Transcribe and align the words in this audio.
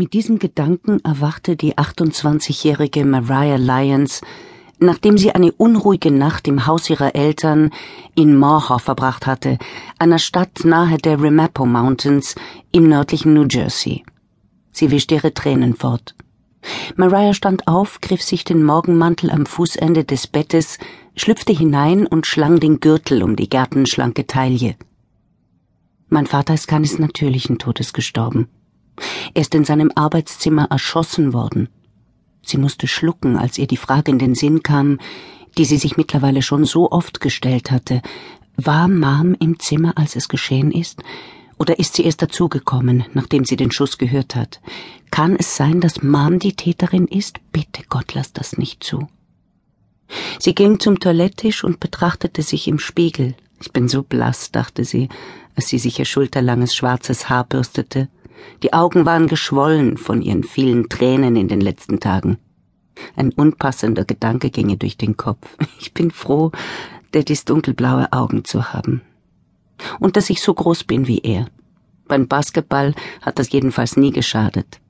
Mit 0.00 0.14
diesem 0.14 0.38
Gedanken 0.38 1.00
erwachte 1.04 1.56
die 1.56 1.74
28-jährige 1.74 3.04
Mariah 3.04 3.56
Lyons, 3.56 4.22
nachdem 4.78 5.18
sie 5.18 5.32
eine 5.32 5.52
unruhige 5.52 6.10
Nacht 6.10 6.48
im 6.48 6.66
Haus 6.66 6.88
ihrer 6.88 7.14
Eltern 7.14 7.70
in 8.14 8.34
Morehaw 8.34 8.78
verbracht 8.78 9.26
hatte, 9.26 9.58
einer 9.98 10.18
Stadt 10.18 10.64
nahe 10.64 10.96
der 10.96 11.22
Ramapo 11.22 11.66
Mountains 11.66 12.34
im 12.72 12.88
nördlichen 12.88 13.34
New 13.34 13.44
Jersey. 13.46 14.02
Sie 14.72 14.90
wischte 14.90 15.16
ihre 15.16 15.34
Tränen 15.34 15.74
fort. 15.74 16.14
Mariah 16.96 17.34
stand 17.34 17.68
auf, 17.68 18.00
griff 18.00 18.22
sich 18.22 18.44
den 18.44 18.64
Morgenmantel 18.64 19.30
am 19.30 19.44
Fußende 19.44 20.04
des 20.04 20.26
Bettes, 20.28 20.78
schlüpfte 21.14 21.52
hinein 21.52 22.06
und 22.06 22.26
schlang 22.26 22.58
den 22.58 22.80
Gürtel 22.80 23.22
um 23.22 23.36
die 23.36 23.50
gärtenschlanke 23.50 24.26
Taille. 24.26 24.76
Mein 26.08 26.26
Vater 26.26 26.54
ist 26.54 26.68
keines 26.68 26.98
natürlichen 26.98 27.58
Todes 27.58 27.92
gestorben. 27.92 28.48
Er 29.34 29.42
ist 29.42 29.54
in 29.54 29.64
seinem 29.64 29.90
Arbeitszimmer 29.94 30.68
erschossen 30.70 31.32
worden. 31.32 31.68
Sie 32.42 32.58
musste 32.58 32.86
schlucken, 32.86 33.36
als 33.36 33.58
ihr 33.58 33.66
die 33.66 33.76
Frage 33.76 34.10
in 34.10 34.18
den 34.18 34.34
Sinn 34.34 34.62
kam, 34.62 34.98
die 35.58 35.64
sie 35.64 35.78
sich 35.78 35.96
mittlerweile 35.96 36.42
schon 36.42 36.64
so 36.64 36.90
oft 36.90 37.20
gestellt 37.20 37.70
hatte. 37.70 38.02
War 38.56 38.88
Mom 38.88 39.34
im 39.38 39.58
Zimmer, 39.58 39.96
als 39.96 40.16
es 40.16 40.28
geschehen 40.28 40.70
ist? 40.70 41.02
Oder 41.58 41.78
ist 41.78 41.94
sie 41.94 42.04
erst 42.04 42.22
dazugekommen, 42.22 43.04
nachdem 43.12 43.44
sie 43.44 43.56
den 43.56 43.70
Schuss 43.70 43.98
gehört 43.98 44.34
hat? 44.34 44.60
Kann 45.10 45.36
es 45.36 45.56
sein, 45.56 45.80
dass 45.80 46.02
Mom 46.02 46.38
die 46.38 46.54
Täterin 46.54 47.06
ist? 47.06 47.38
Bitte 47.52 47.82
Gott, 47.88 48.14
lass 48.14 48.32
das 48.32 48.56
nicht 48.56 48.82
zu. 48.82 49.08
Sie 50.38 50.54
ging 50.54 50.80
zum 50.80 50.98
Toilettisch 50.98 51.62
und 51.62 51.80
betrachtete 51.80 52.42
sich 52.42 52.66
im 52.66 52.78
Spiegel. 52.78 53.34
Ich 53.60 53.72
bin 53.72 53.88
so 53.88 54.02
blass, 54.02 54.50
dachte 54.50 54.84
sie, 54.84 55.08
als 55.54 55.68
sie 55.68 55.78
sich 55.78 55.98
ihr 55.98 56.06
schulterlanges 56.06 56.74
schwarzes 56.74 57.28
Haar 57.28 57.44
bürstete. 57.44 58.08
Die 58.62 58.72
Augen 58.72 59.06
waren 59.06 59.26
geschwollen 59.26 59.96
von 59.96 60.22
ihren 60.22 60.44
vielen 60.44 60.88
Tränen 60.88 61.36
in 61.36 61.48
den 61.48 61.60
letzten 61.60 62.00
Tagen. 62.00 62.38
Ein 63.16 63.32
unpassender 63.32 64.04
Gedanke 64.04 64.50
ginge 64.50 64.76
durch 64.76 64.96
den 64.96 65.16
Kopf. 65.16 65.56
Ich 65.80 65.94
bin 65.94 66.10
froh, 66.10 66.52
Daddys 67.12 67.44
dunkelblaue 67.44 68.12
Augen 68.12 68.44
zu 68.44 68.72
haben. 68.72 69.00
Und 69.98 70.16
dass 70.16 70.30
ich 70.30 70.42
so 70.42 70.52
groß 70.52 70.84
bin 70.84 71.06
wie 71.06 71.20
er. 71.20 71.46
Beim 72.06 72.28
Basketball 72.28 72.94
hat 73.22 73.38
das 73.38 73.50
jedenfalls 73.50 73.96
nie 73.96 74.10
geschadet. 74.10 74.80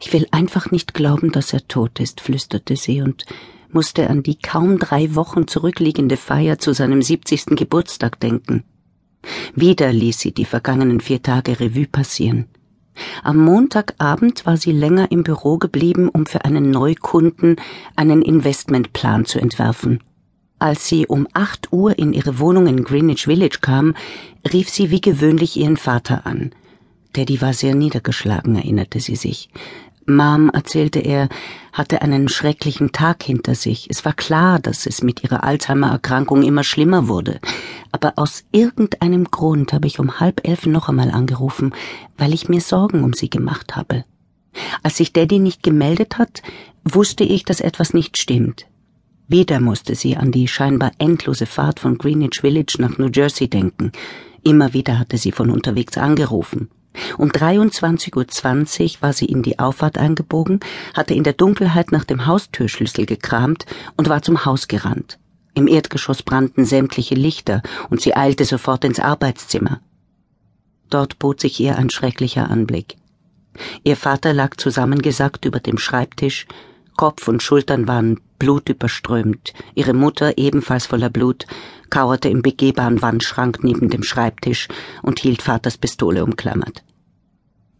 Ich 0.00 0.12
will 0.12 0.26
einfach 0.32 0.70
nicht 0.70 0.94
glauben, 0.94 1.32
dass 1.32 1.52
er 1.52 1.66
tot 1.68 2.00
ist, 2.00 2.20
flüsterte 2.20 2.76
sie 2.76 3.00
und 3.00 3.24
musste 3.70 4.10
an 4.10 4.22
die 4.22 4.36
kaum 4.36 4.78
drei 4.78 5.14
Wochen 5.14 5.46
zurückliegende 5.46 6.16
Feier 6.16 6.58
zu 6.58 6.74
seinem 6.74 7.00
siebzigsten 7.00 7.56
Geburtstag 7.56 8.20
denken. 8.20 8.64
Wieder 9.54 9.92
ließ 9.92 10.18
sie 10.18 10.32
die 10.32 10.44
vergangenen 10.44 11.00
vier 11.00 11.22
Tage 11.22 11.60
Revue 11.60 11.86
passieren. 11.86 12.48
Am 13.22 13.38
Montagabend 13.38 14.46
war 14.46 14.56
sie 14.56 14.72
länger 14.72 15.10
im 15.10 15.22
Büro 15.22 15.58
geblieben, 15.58 16.08
um 16.08 16.26
für 16.26 16.44
einen 16.44 16.70
Neukunden 16.70 17.56
einen 17.96 18.22
Investmentplan 18.22 19.24
zu 19.24 19.38
entwerfen. 19.40 20.00
Als 20.58 20.86
sie 20.86 21.06
um 21.06 21.26
acht 21.32 21.72
Uhr 21.72 21.98
in 21.98 22.12
ihre 22.12 22.38
Wohnung 22.38 22.66
in 22.66 22.84
Greenwich 22.84 23.24
Village 23.24 23.58
kam, 23.60 23.94
rief 24.52 24.70
sie 24.70 24.90
wie 24.90 25.00
gewöhnlich 25.00 25.56
ihren 25.56 25.76
Vater 25.76 26.26
an. 26.26 26.52
Daddy 27.14 27.40
war 27.40 27.52
sehr 27.52 27.74
niedergeschlagen, 27.74 28.56
erinnerte 28.56 29.00
sie 29.00 29.16
sich. 29.16 29.50
Mom, 30.06 30.50
erzählte 30.50 30.98
er, 30.98 31.28
hatte 31.72 32.02
einen 32.02 32.28
schrecklichen 32.28 32.92
Tag 32.92 33.22
hinter 33.22 33.54
sich. 33.54 33.86
Es 33.88 34.04
war 34.04 34.12
klar, 34.12 34.58
dass 34.58 34.86
es 34.86 35.02
mit 35.02 35.22
ihrer 35.22 35.44
Alzheimer-Erkrankung 35.44 36.42
immer 36.42 36.64
schlimmer 36.64 37.08
wurde. 37.08 37.40
Aber 37.92 38.14
aus 38.16 38.44
irgendeinem 38.52 39.24
Grund 39.24 39.72
habe 39.72 39.86
ich 39.86 39.98
um 39.98 40.20
halb 40.20 40.46
elf 40.46 40.66
noch 40.66 40.88
einmal 40.88 41.10
angerufen, 41.10 41.74
weil 42.16 42.34
ich 42.34 42.48
mir 42.48 42.60
Sorgen 42.60 43.04
um 43.04 43.12
sie 43.12 43.30
gemacht 43.30 43.76
habe. 43.76 44.04
Als 44.82 44.96
sich 44.96 45.12
Daddy 45.12 45.38
nicht 45.38 45.62
gemeldet 45.62 46.18
hat, 46.18 46.42
wusste 46.84 47.24
ich, 47.24 47.44
dass 47.44 47.60
etwas 47.60 47.94
nicht 47.94 48.18
stimmt. 48.18 48.66
Wieder 49.28 49.60
musste 49.60 49.94
sie 49.94 50.16
an 50.16 50.32
die 50.32 50.48
scheinbar 50.48 50.92
endlose 50.98 51.46
Fahrt 51.46 51.80
von 51.80 51.96
Greenwich 51.96 52.40
Village 52.40 52.76
nach 52.78 52.98
New 52.98 53.08
Jersey 53.08 53.48
denken. 53.48 53.92
Immer 54.42 54.74
wieder 54.74 54.98
hatte 54.98 55.16
sie 55.16 55.32
von 55.32 55.48
unterwegs 55.48 55.96
angerufen. 55.96 56.68
Um 57.18 57.30
23.20 57.30 58.96
Uhr 58.96 59.02
war 59.02 59.12
sie 59.12 59.26
in 59.26 59.42
die 59.42 59.58
Auffahrt 59.58 59.98
eingebogen, 59.98 60.60
hatte 60.94 61.14
in 61.14 61.24
der 61.24 61.32
Dunkelheit 61.32 61.92
nach 61.92 62.04
dem 62.04 62.26
Haustürschlüssel 62.26 63.06
gekramt 63.06 63.66
und 63.96 64.08
war 64.08 64.22
zum 64.22 64.44
Haus 64.44 64.68
gerannt. 64.68 65.18
Im 65.54 65.68
Erdgeschoss 65.68 66.22
brannten 66.22 66.64
sämtliche 66.64 67.14
Lichter 67.14 67.62
und 67.90 68.00
sie 68.00 68.16
eilte 68.16 68.44
sofort 68.44 68.84
ins 68.84 69.00
Arbeitszimmer. 69.00 69.80
Dort 70.88 71.18
bot 71.18 71.40
sich 71.40 71.60
ihr 71.60 71.76
ein 71.76 71.90
schrecklicher 71.90 72.50
Anblick. 72.50 72.96
Ihr 73.82 73.96
Vater 73.96 74.32
lag 74.32 74.56
zusammengesackt 74.56 75.44
über 75.44 75.60
dem 75.60 75.78
Schreibtisch, 75.78 76.46
Kopf 76.96 77.28
und 77.28 77.42
Schultern 77.42 77.88
waren 77.88 78.20
blutüberströmt, 78.38 79.52
ihre 79.74 79.94
Mutter, 79.94 80.36
ebenfalls 80.36 80.86
voller 80.86 81.10
Blut, 81.10 81.46
kauerte 81.92 82.30
im 82.30 82.40
begehbaren 82.40 83.02
Wandschrank 83.02 83.62
neben 83.62 83.90
dem 83.90 84.02
Schreibtisch 84.02 84.66
und 85.02 85.20
hielt 85.20 85.42
Vaters 85.42 85.76
Pistole 85.76 86.24
umklammert. 86.24 86.82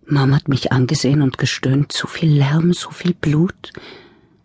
Mom 0.06 0.34
hat 0.34 0.48
mich 0.48 0.70
angesehen 0.70 1.22
und 1.22 1.38
gestöhnt, 1.38 1.92
so 1.92 2.06
viel 2.06 2.30
Lärm, 2.30 2.74
so 2.74 2.90
viel 2.90 3.14
Blut. 3.14 3.72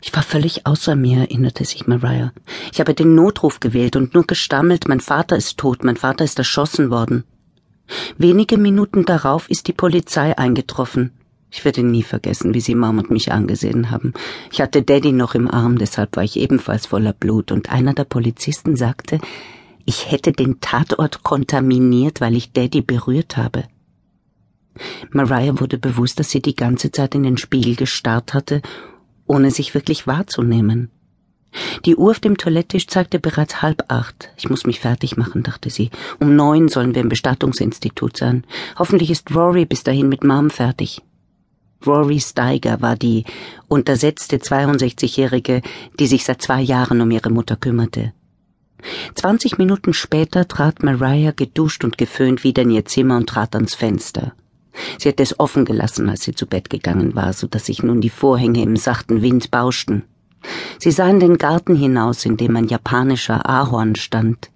Ich 0.01 0.16
war 0.16 0.23
völlig 0.23 0.66
außer 0.66 0.95
mir, 0.95 1.19
erinnerte 1.19 1.66
sich 1.66 1.85
Mariah. 1.85 2.31
Ich 2.72 2.79
habe 2.79 2.94
den 2.94 3.13
Notruf 3.13 3.59
gewählt 3.59 3.97
und 3.97 4.13
nur 4.13 4.25
gestammelt, 4.25 4.88
mein 4.88 5.01
Vater 5.01 5.35
ist 5.35 5.57
tot, 5.57 5.83
mein 5.83 5.97
Vater 5.97 6.23
ist 6.23 6.39
erschossen 6.39 6.89
worden. 6.89 7.25
Wenige 8.17 8.57
Minuten 8.57 9.03
darauf 9.03 9.50
ist 9.50 9.67
die 9.67 9.73
Polizei 9.73 10.38
eingetroffen. 10.38 11.11
Ich 11.51 11.66
werde 11.66 11.83
nie 11.83 12.03
vergessen, 12.03 12.53
wie 12.53 12.61
sie 12.61 12.75
Mom 12.75 13.00
und 13.00 13.09
mich 13.09 13.33
angesehen 13.33 13.91
haben. 13.91 14.13
Ich 14.51 14.61
hatte 14.61 14.81
Daddy 14.81 15.11
noch 15.11 15.35
im 15.35 15.50
Arm, 15.50 15.77
deshalb 15.77 16.16
war 16.16 16.23
ich 16.23 16.38
ebenfalls 16.38 16.85
voller 16.85 17.13
Blut, 17.13 17.51
und 17.51 17.69
einer 17.69 17.94
der 17.94 18.03
Polizisten 18.06 18.75
sagte, 18.75 19.19
ich 19.87 20.11
hätte 20.11 20.33
den 20.33 20.59
Tatort 20.59 21.23
kontaminiert, 21.23 22.19
weil 22.19 22.35
ich 22.35 22.51
Daddy 22.51 22.81
berührt 22.81 23.37
habe. 23.37 23.63
Mariah 25.11 25.61
wurde 25.61 25.77
bewusst, 25.77 26.19
dass 26.19 26.29
sie 26.29 26.41
die 26.41 26.57
ganze 26.57 26.91
Zeit 26.91 27.15
in 27.15 27.23
den 27.23 27.37
Spiegel 27.37 27.75
gestarrt 27.75 28.33
hatte, 28.33 28.61
ohne 29.25 29.49
sich 29.49 29.73
wirklich 29.73 30.05
wahrzunehmen. 30.05 30.91
Die 31.85 31.95
Uhr 31.95 32.11
auf 32.11 32.19
dem 32.19 32.37
Toilettisch 32.37 32.87
zeigte 32.87 33.17
bereits 33.17 33.61
halb 33.61 33.85
acht. 33.87 34.29
Ich 34.37 34.49
muss 34.49 34.65
mich 34.65 34.81
fertig 34.81 35.15
machen, 35.15 35.41
dachte 35.41 35.69
sie. 35.69 35.89
Um 36.19 36.35
neun 36.35 36.67
sollen 36.67 36.93
wir 36.93 37.01
im 37.01 37.09
Bestattungsinstitut 37.09 38.17
sein. 38.17 38.43
Hoffentlich 38.77 39.09
ist 39.09 39.33
Rory 39.33 39.65
bis 39.65 39.83
dahin 39.83 40.09
mit 40.09 40.21
Mom 40.21 40.49
fertig. 40.49 41.01
Rory 41.85 42.19
Steiger 42.19 42.81
war 42.81 42.97
die 42.97 43.23
untersetzte 43.69 44.37
62-Jährige, 44.37 45.61
die 45.97 46.07
sich 46.07 46.25
seit 46.25 46.41
zwei 46.41 46.61
Jahren 46.61 46.99
um 46.99 47.09
ihre 47.09 47.29
Mutter 47.29 47.55
kümmerte. 47.55 48.11
Zwanzig 49.15 49.57
Minuten 49.57 49.93
später 49.93 50.47
trat 50.47 50.83
Mariah 50.83 51.31
geduscht 51.31 51.83
und 51.83 51.97
geföhnt 51.97 52.43
wieder 52.43 52.63
in 52.63 52.71
ihr 52.71 52.85
Zimmer 52.85 53.17
und 53.17 53.27
trat 53.27 53.55
ans 53.55 53.75
Fenster. 53.75 54.33
Sie 54.99 55.09
hatte 55.09 55.23
es 55.23 55.39
offen 55.39 55.65
gelassen, 55.65 56.09
als 56.09 56.23
sie 56.23 56.35
zu 56.35 56.45
Bett 56.45 56.69
gegangen 56.69 57.15
war, 57.15 57.33
so 57.33 57.47
dass 57.47 57.65
sich 57.65 57.81
nun 57.81 58.01
die 58.01 58.09
Vorhänge 58.09 58.61
im 58.61 58.75
sachten 58.75 59.21
Wind 59.21 59.49
bauschten. 59.49 60.03
Sie 60.79 60.91
sah 60.91 61.09
in 61.09 61.19
den 61.19 61.38
Garten 61.38 61.75
hinaus, 61.75 62.25
in 62.25 62.38
dem 62.38 62.55
ein 62.55 62.67
japanischer 62.67 63.49
Ahorn 63.49 63.95
stand, 63.95 64.51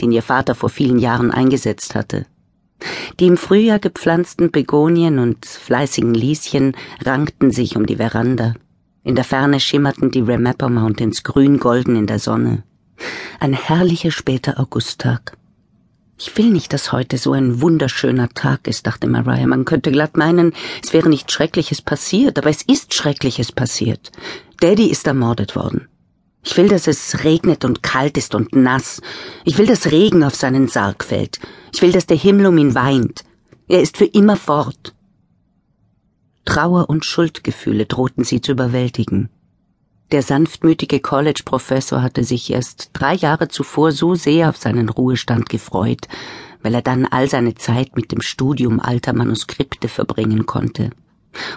den 0.00 0.12
ihr 0.12 0.22
Vater 0.22 0.54
vor 0.54 0.68
vielen 0.68 0.98
Jahren 0.98 1.32
eingesetzt 1.32 1.94
hatte. 1.94 2.26
Die 3.18 3.26
im 3.26 3.36
Frühjahr 3.36 3.78
gepflanzten 3.78 4.50
Begonien 4.50 5.18
und 5.18 5.44
fleißigen 5.46 6.14
Lieschen 6.14 6.76
rankten 7.04 7.50
sich 7.50 7.76
um 7.76 7.86
die 7.86 7.96
Veranda. 7.96 8.54
In 9.02 9.14
der 9.14 9.24
Ferne 9.24 9.60
schimmerten 9.60 10.10
die 10.10 10.20
Ramapo 10.20 10.68
Mountains 10.68 11.22
grün-golden 11.22 11.96
in 11.96 12.06
der 12.06 12.18
Sonne. 12.18 12.62
Ein 13.40 13.52
herrlicher 13.52 14.10
später 14.10 14.58
Augusttag. 14.58 15.36
Ich 16.18 16.36
will 16.38 16.50
nicht, 16.50 16.72
dass 16.72 16.92
heute 16.92 17.18
so 17.18 17.32
ein 17.32 17.60
wunderschöner 17.60 18.28
Tag 18.28 18.68
ist, 18.68 18.86
dachte 18.86 19.08
Mariah. 19.08 19.46
Man 19.46 19.64
könnte 19.64 19.90
glatt 19.90 20.16
meinen, 20.16 20.52
es 20.82 20.92
wäre 20.92 21.08
nicht 21.08 21.32
Schreckliches 21.32 21.82
passiert, 21.82 22.38
aber 22.38 22.50
es 22.50 22.62
ist 22.62 22.94
Schreckliches 22.94 23.50
passiert. 23.50 24.12
Daddy 24.60 24.86
ist 24.86 25.06
ermordet 25.06 25.56
worden. 25.56 25.88
Ich 26.44 26.56
will, 26.56 26.68
dass 26.68 26.86
es 26.86 27.24
regnet 27.24 27.64
und 27.64 27.82
kalt 27.82 28.16
ist 28.18 28.34
und 28.34 28.54
nass. 28.54 29.00
Ich 29.44 29.58
will, 29.58 29.66
dass 29.66 29.90
Regen 29.90 30.22
auf 30.22 30.34
seinen 30.34 30.68
Sarg 30.68 31.02
fällt. 31.02 31.40
Ich 31.72 31.82
will, 31.82 31.90
dass 31.90 32.06
der 32.06 32.18
Himmel 32.18 32.46
um 32.46 32.58
ihn 32.58 32.74
weint. 32.74 33.24
Er 33.66 33.80
ist 33.80 33.96
für 33.96 34.04
immer 34.04 34.36
fort. 34.36 34.94
Trauer 36.44 36.90
und 36.90 37.06
Schuldgefühle 37.06 37.86
drohten 37.86 38.24
sie 38.24 38.42
zu 38.42 38.52
überwältigen. 38.52 39.30
Der 40.14 40.22
sanftmütige 40.22 41.00
College-Professor 41.00 42.00
hatte 42.00 42.22
sich 42.22 42.52
erst 42.52 42.90
drei 42.92 43.14
Jahre 43.16 43.48
zuvor 43.48 43.90
so 43.90 44.14
sehr 44.14 44.48
auf 44.48 44.56
seinen 44.56 44.88
Ruhestand 44.88 45.48
gefreut, 45.48 46.06
weil 46.62 46.72
er 46.72 46.82
dann 46.82 47.04
all 47.04 47.28
seine 47.28 47.56
Zeit 47.56 47.96
mit 47.96 48.12
dem 48.12 48.20
Studium 48.20 48.78
alter 48.78 49.12
Manuskripte 49.12 49.88
verbringen 49.88 50.46
konnte. 50.46 50.90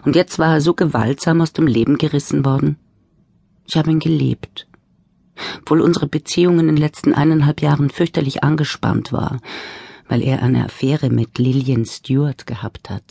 Und 0.06 0.15
jetzt 0.15 0.39
war 0.39 0.56
er 0.56 0.62
so 0.62 0.74
gewaltsam 0.74 1.39
aus 1.42 1.54
dem 1.54 1.68
Leben 1.68 2.00
gerissen 2.00 2.45
worden. 2.45 2.77
Ich 3.68 3.77
habe 3.77 3.92
ihn 3.92 4.00
geliebt. 4.00 4.65
Obwohl 5.59 5.81
unsere 5.81 6.07
Beziehung 6.07 6.59
in 6.59 6.65
den 6.65 6.77
letzten 6.77 7.13
eineinhalb 7.13 7.62
Jahren 7.62 7.92
fürchterlich 7.92 8.44
angespannt 8.44 9.13
war, 9.13 9.39
weil 10.07 10.24
er 10.24 10.42
eine 10.42 10.65
Affäre 10.65 11.12
mit 11.12 11.38
Lillian 11.38 11.86
Stewart 11.86 12.48
gehabt 12.48 12.89
hat. 12.89 13.04